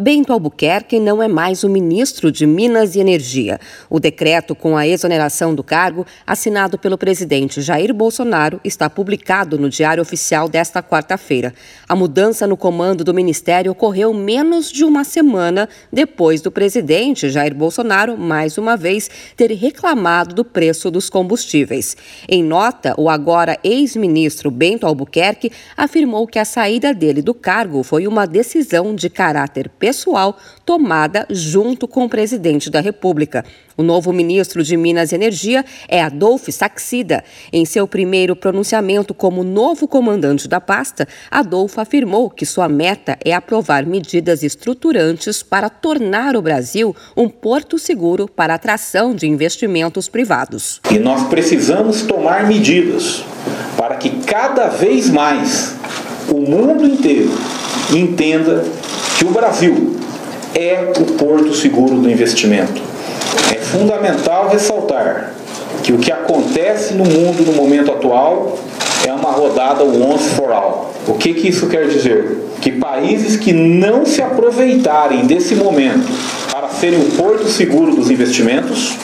Bento 0.00 0.32
Albuquerque 0.32 1.00
não 1.00 1.20
é 1.20 1.26
mais 1.26 1.64
o 1.64 1.68
ministro 1.68 2.30
de 2.30 2.46
Minas 2.46 2.94
e 2.94 3.00
Energia. 3.00 3.58
O 3.90 3.98
decreto 3.98 4.54
com 4.54 4.76
a 4.76 4.86
exoneração 4.86 5.52
do 5.52 5.64
cargo, 5.64 6.06
assinado 6.24 6.78
pelo 6.78 6.96
presidente 6.96 7.60
Jair 7.60 7.92
Bolsonaro, 7.92 8.60
está 8.62 8.88
publicado 8.88 9.58
no 9.58 9.68
Diário 9.68 10.00
Oficial 10.00 10.48
desta 10.48 10.80
quarta-feira. 10.84 11.52
A 11.88 11.96
mudança 11.96 12.46
no 12.46 12.56
comando 12.56 13.02
do 13.02 13.12
ministério 13.12 13.72
ocorreu 13.72 14.14
menos 14.14 14.70
de 14.70 14.84
uma 14.84 15.02
semana 15.02 15.68
depois 15.92 16.40
do 16.40 16.52
presidente 16.52 17.28
Jair 17.28 17.52
Bolsonaro, 17.52 18.16
mais 18.16 18.56
uma 18.56 18.76
vez, 18.76 19.10
ter 19.36 19.50
reclamado 19.50 20.32
do 20.32 20.44
preço 20.44 20.92
dos 20.92 21.10
combustíveis. 21.10 21.96
Em 22.28 22.44
nota, 22.44 22.94
o 22.96 23.10
agora 23.10 23.58
ex-ministro 23.64 24.48
Bento 24.48 24.86
Albuquerque 24.86 25.50
afirmou 25.76 26.24
que 26.24 26.38
a 26.38 26.44
saída 26.44 26.94
dele 26.94 27.20
do 27.20 27.34
cargo 27.34 27.82
foi 27.82 28.06
uma 28.06 28.28
decisão 28.28 28.94
de 28.94 29.10
caráter 29.10 29.68
pessoal 29.68 29.87
pessoal 29.88 30.36
tomada 30.66 31.26
junto 31.30 31.88
com 31.88 32.04
o 32.04 32.08
presidente 32.10 32.68
da 32.68 32.78
República. 32.78 33.42
O 33.74 33.82
novo 33.82 34.12
ministro 34.12 34.62
de 34.62 34.76
Minas 34.76 35.12
e 35.12 35.14
Energia 35.14 35.64
é 35.88 36.02
Adolfo 36.02 36.52
Saxida. 36.52 37.24
Em 37.50 37.64
seu 37.64 37.88
primeiro 37.88 38.36
pronunciamento 38.36 39.14
como 39.14 39.42
novo 39.42 39.88
comandante 39.88 40.46
da 40.46 40.60
pasta, 40.60 41.08
Adolfo 41.30 41.80
afirmou 41.80 42.28
que 42.28 42.44
sua 42.44 42.68
meta 42.68 43.16
é 43.24 43.32
aprovar 43.32 43.86
medidas 43.86 44.42
estruturantes 44.42 45.42
para 45.42 45.70
tornar 45.70 46.36
o 46.36 46.42
Brasil 46.42 46.94
um 47.16 47.26
porto 47.30 47.78
seguro 47.78 48.28
para 48.28 48.52
atração 48.52 49.14
de 49.14 49.26
investimentos 49.26 50.06
privados. 50.06 50.82
E 50.90 50.98
nós 50.98 51.28
precisamos 51.28 52.02
tomar 52.02 52.46
medidas 52.46 53.24
para 53.74 53.96
que 53.96 54.10
cada 54.26 54.68
vez 54.68 55.08
mais 55.08 55.74
o 56.28 56.40
mundo 56.40 56.86
inteiro 56.86 57.30
entenda 57.90 58.64
que 59.18 59.24
o 59.24 59.30
Brasil 59.30 59.96
é 60.54 60.92
o 60.96 61.04
porto 61.14 61.52
seguro 61.52 61.96
do 61.96 62.08
investimento. 62.08 62.80
É 63.52 63.56
fundamental 63.56 64.48
ressaltar 64.48 65.34
que 65.82 65.92
o 65.92 65.98
que 65.98 66.12
acontece 66.12 66.94
no 66.94 67.04
mundo 67.04 67.44
no 67.44 67.52
momento 67.52 67.90
atual 67.90 68.56
é 69.04 69.12
uma 69.12 69.32
rodada 69.32 69.82
once 69.82 70.28
for 70.30 70.52
all. 70.52 70.94
O 71.08 71.14
que, 71.14 71.34
que 71.34 71.48
isso 71.48 71.66
quer 71.66 71.88
dizer? 71.88 72.38
Que 72.60 72.70
países 72.70 73.36
que 73.36 73.52
não 73.52 74.06
se 74.06 74.22
aproveitarem 74.22 75.26
desse 75.26 75.56
momento 75.56 76.06
para 76.52 76.68
serem 76.68 77.00
o 77.00 77.10
porto 77.16 77.48
seguro 77.48 77.96
dos 77.96 78.12
investimentos 78.12 78.96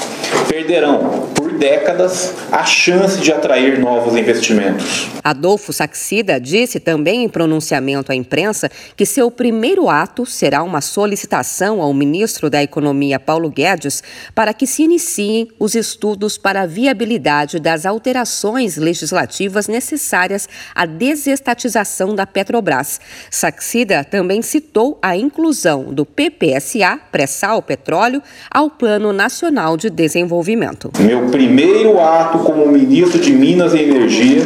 perderão 0.48 1.34
décadas 1.58 2.34
a 2.50 2.64
chance 2.64 3.18
de 3.20 3.32
atrair 3.32 3.78
novos 3.78 4.16
investimentos. 4.16 5.08
Adolfo 5.22 5.72
Saxida 5.72 6.38
disse 6.38 6.78
também 6.78 7.24
em 7.24 7.28
pronunciamento 7.28 8.12
à 8.12 8.14
imprensa 8.14 8.70
que 8.96 9.06
seu 9.06 9.30
primeiro 9.30 9.88
ato 9.88 10.26
será 10.26 10.62
uma 10.62 10.80
solicitação 10.80 11.80
ao 11.80 11.94
ministro 11.94 12.50
da 12.50 12.62
Economia, 12.62 13.18
Paulo 13.18 13.48
Guedes, 13.48 14.02
para 14.34 14.52
que 14.52 14.66
se 14.66 14.82
iniciem 14.82 15.48
os 15.58 15.74
estudos 15.74 16.36
para 16.36 16.62
a 16.62 16.66
viabilidade 16.66 17.58
das 17.58 17.86
alterações 17.86 18.76
legislativas 18.76 19.68
necessárias 19.68 20.48
à 20.74 20.84
desestatização 20.84 22.14
da 22.14 22.26
Petrobras. 22.26 23.00
Saxida 23.30 24.04
também 24.04 24.42
citou 24.42 24.98
a 25.00 25.16
inclusão 25.16 25.84
do 25.84 26.04
PPSA, 26.04 26.98
pré-sal 27.10 27.62
petróleo, 27.62 28.22
ao 28.50 28.68
Plano 28.68 29.12
Nacional 29.12 29.76
de 29.76 29.88
Desenvolvimento. 30.24 30.90
Meu 31.00 31.26
primeiro 31.26 32.00
ato 32.00 32.38
como 32.38 32.66
ministro 32.66 33.20
de 33.20 33.30
Minas 33.30 33.74
e 33.74 33.80
Energia 33.80 34.42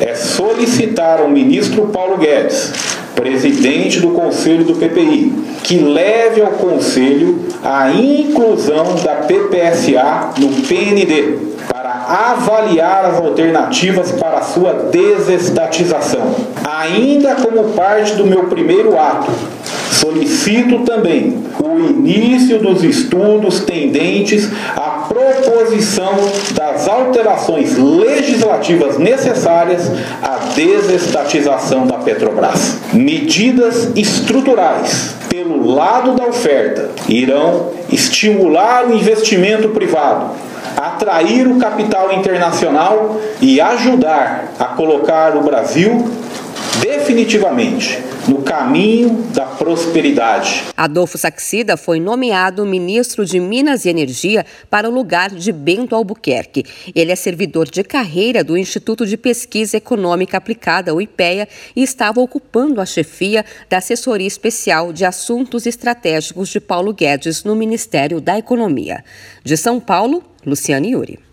é 0.00 0.14
solicitar 0.14 1.20
ao 1.20 1.28
ministro 1.28 1.86
Paulo 1.86 2.18
Guedes, 2.18 2.72
presidente 3.14 4.00
do 4.00 4.10
Conselho 4.10 4.64
do 4.64 4.74
PPI, 4.74 5.32
que 5.62 5.78
leve 5.78 6.42
ao 6.42 6.52
Conselho 6.52 7.38
a 7.62 7.92
inclusão 7.92 8.96
da 9.04 9.14
PPSA 9.14 10.32
no 10.38 10.48
PND, 10.66 11.52
para 11.68 12.32
avaliar 12.32 13.04
as 13.04 13.18
alternativas 13.18 14.10
para 14.10 14.38
a 14.38 14.42
sua 14.42 14.90
desestatização. 14.90 16.34
Ainda 16.64 17.36
como 17.36 17.70
parte 17.74 18.16
do 18.16 18.26
meu 18.26 18.44
primeiro 18.44 18.98
ato, 18.98 19.30
solicito 19.92 20.80
também 20.80 21.42
o 21.60 21.78
início 21.78 22.58
dos 22.58 22.82
estudos 22.82 23.60
tendentes 23.60 24.50
à 24.74 25.01
proposição 25.12 26.14
das 26.54 26.88
alterações 26.88 27.76
legislativas 27.76 28.98
necessárias 28.98 29.90
à 30.22 30.52
desestatização 30.54 31.86
da 31.86 31.98
Petrobras. 31.98 32.78
Medidas 32.94 33.90
estruturais 33.94 35.14
pelo 35.28 35.74
lado 35.74 36.14
da 36.14 36.26
oferta 36.26 36.90
irão 37.08 37.70
estimular 37.90 38.86
o 38.86 38.94
investimento 38.94 39.68
privado, 39.68 40.30
atrair 40.76 41.46
o 41.46 41.58
capital 41.58 42.12
internacional 42.12 43.20
e 43.40 43.60
ajudar 43.60 44.52
a 44.58 44.64
colocar 44.64 45.36
o 45.36 45.42
Brasil 45.42 46.10
definitivamente 46.80 48.11
no 48.28 48.42
caminho 48.42 49.22
da 49.34 49.46
prosperidade. 49.46 50.64
Adolfo 50.76 51.18
Saxida 51.18 51.76
foi 51.76 51.98
nomeado 51.98 52.64
ministro 52.64 53.24
de 53.24 53.40
Minas 53.40 53.84
e 53.84 53.88
Energia 53.88 54.46
para 54.70 54.88
o 54.88 54.92
lugar 54.92 55.30
de 55.30 55.52
Bento 55.52 55.94
Albuquerque. 55.94 56.64
Ele 56.94 57.10
é 57.10 57.16
servidor 57.16 57.68
de 57.68 57.82
carreira 57.82 58.44
do 58.44 58.56
Instituto 58.56 59.06
de 59.06 59.16
Pesquisa 59.16 59.76
Econômica 59.76 60.36
Aplicada, 60.36 60.94
o 60.94 61.00
IPEA, 61.00 61.48
e 61.74 61.82
estava 61.82 62.20
ocupando 62.20 62.80
a 62.80 62.86
chefia 62.86 63.44
da 63.68 63.78
Assessoria 63.78 64.26
Especial 64.26 64.92
de 64.92 65.04
Assuntos 65.04 65.66
Estratégicos 65.66 66.48
de 66.48 66.60
Paulo 66.60 66.92
Guedes 66.92 67.44
no 67.44 67.56
Ministério 67.56 68.20
da 68.20 68.38
Economia. 68.38 69.04
De 69.42 69.56
São 69.56 69.80
Paulo, 69.80 70.22
Luciane 70.46 70.92
Yuri. 70.92 71.31